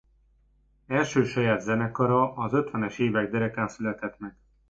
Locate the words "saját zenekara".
1.23-2.33